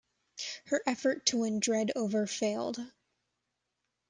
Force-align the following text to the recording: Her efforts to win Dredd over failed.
Her 0.65 0.81
efforts 0.87 1.29
to 1.29 1.37
win 1.41 1.59
Dredd 1.59 1.91
over 1.95 2.25
failed. 2.25 2.91